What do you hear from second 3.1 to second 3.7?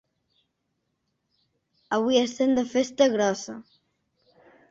grossa.